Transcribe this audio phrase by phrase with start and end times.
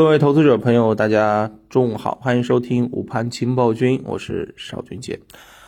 [0.00, 5.20] 各位投资者朋友，大家中午好，欢迎收听午盘情报君，我是邵军杰。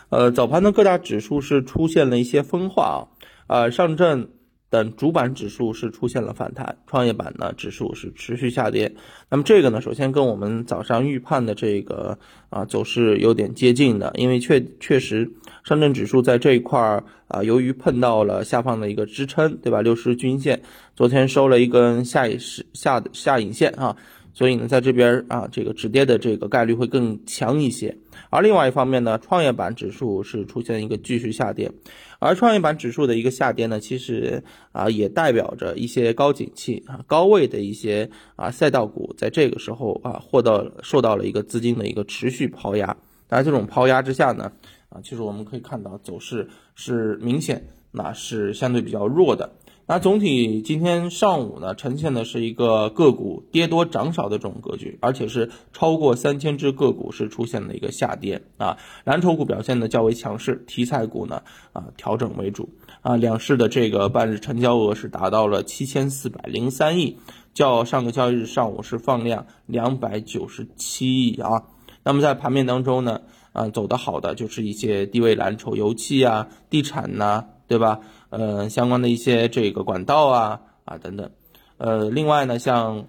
[0.09, 3.07] 呃，早盘的各大指数是出现了一些分化
[3.47, 4.31] 啊，呃，上证。
[4.71, 8.95] 等主板指数是出现了反弹，创业板呢指数是持续下跌。
[9.29, 12.19] 那么这个呢，首先跟我们早上预判的这个
[12.49, 15.31] 啊走势有点接近的，因为确确实
[15.63, 19.83] 上证指数在这一块儿啊，由于碰到了下方的一个支撑，对吧？
[19.83, 20.63] 六十均线
[20.97, 22.39] 昨天收了一根下影
[22.73, 23.95] 下下影线啊。
[24.35, 27.97] 所以呢，在这边啊，这个止跌的这个概率会更强一些。
[28.31, 31.71] 而另外一方面呢，创业板指数是出现一个继续下跌，
[32.19, 42.97] 而创业板指数的一个下跌呢，其实啊也代表着一些高景气啊高位的一些啊赛道股在这个时候啊获到受到了一个资金的一个持续抛压。
[43.29, 44.53] 那这种抛压之下呢，
[44.93, 49.53] 啊，其实我们可以看到走势是明显那是相对比较弱的。
[49.85, 67.19] 那总体今天上午呢，呈现的是一个个股跌多涨少的这种格局，而且是超过三千只个股是出现了一个下跌啊，蓝筹股表现的较为强势，题材股呢啊调整为主啊，两市的这个半日成交额是达到了七千四百零三亿，
[67.53, 71.65] 较上个交易日上午是放量两百九十七亿啊。
[72.05, 73.21] 那么在盘面当中呢，
[73.53, 78.01] 啊走得好的就是一些低位蓝筹，油气啊、地产呐，对吧？
[78.31, 81.31] 呃，相关的一些这个管道啊啊等等，
[81.77, 83.07] 呃，另外呢，像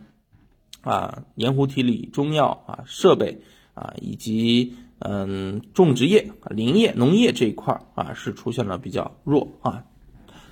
[0.82, 3.40] 啊盐湖提锂、中药啊设备
[3.74, 9.86] 啊以及嗯种植业、林业、农业这一块啊是出现了比较弱啊，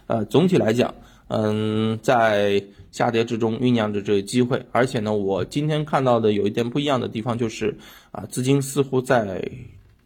[0.08, 0.96] 呃，总体来讲，
[1.28, 7.78] 嗯，在下跌之中酝酿着这个机会，而且呢，我今天看到的有一点不一样的地方就是
[8.12, 9.52] 啊，资金似乎在。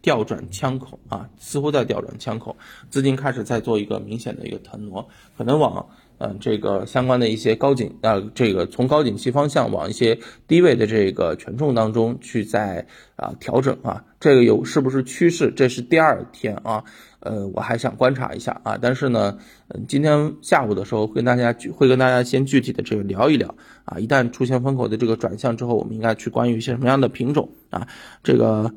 [0.06, 2.54] 调转枪口啊，似乎在调转枪口，
[2.90, 5.84] 资金开始在做一个明显的一个腾挪，可能往
[6.18, 15.50] 嗯这个相关的一些高景啊，这个从高景气方向往一些低位的这个权重当中去在啊调整啊，这个有是不是趋势？
[15.50, 16.84] 这是第二天啊，
[17.18, 19.36] 呃，我还想观察一下啊，但是呢，
[19.74, 23.52] 嗯，今天下午的时候跟大家会跟大家先具体的这个聊一聊
[23.84, 27.88] 啊，一旦出现风口的这个转向之后，我们应该去关于一些什么样的品种啊，
[28.22, 28.72] 这个。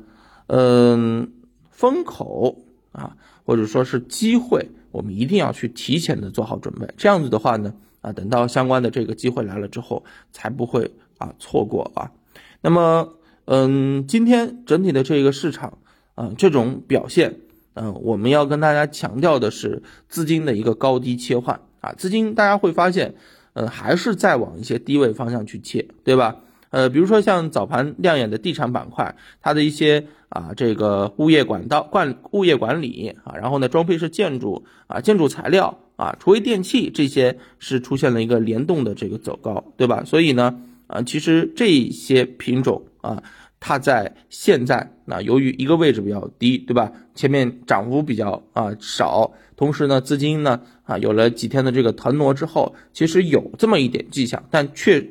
[0.52, 1.30] 嗯，
[1.70, 2.58] 风口
[2.90, 6.88] 啊，或者说是机会，我们一定要去提前的做好准备。
[6.96, 10.02] 这样子的话呢，啊，等到相关的这个机会来了之后，
[10.32, 12.10] 才不会啊错过啊。
[12.62, 15.78] 那么，嗯，今天整体的这个市场，
[16.16, 17.36] 啊，这种表现，
[17.74, 21.92] 嗯，我们要跟大家强调的是资金的一个高低切换啊。
[21.92, 23.14] 资金大家会发现，
[23.52, 26.38] 嗯，还是在往一些低位方向去切，对吧？
[26.70, 40.04] 呃，比如说像早盘亮眼的地产板块，它的一些啊，这个物业管道管物业管理啊，然后呢，装配式建筑啊，建筑材料啊，厨卫电器这些是出现了一个联动的这个走高，对吧？
[40.04, 43.20] 所以呢，啊，其实这些品种啊，
[43.58, 46.92] 它在现在啊，由于一个位置比较低，对吧？
[47.16, 55.04] 前面涨幅比较啊少，同时呢，资金呢啊有了几天的这个腾挪之后，其实有这么一点迹象，但却。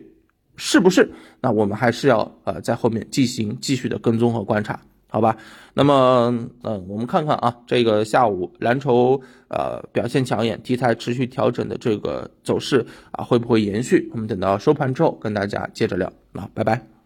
[0.59, 1.09] 是不是？
[1.39, 5.35] 那我们还是要呃在后面进行继续的跟踪和观察，好吧？
[5.73, 14.09] 那么，嗯，我们看看啊，这个下午蓝筹呃表现抢眼，题材持续调整的这个走势啊，会不会延续？
[14.11, 16.11] 我们等到收盘之后跟大家接着聊。
[16.33, 16.98] 啊拜拜。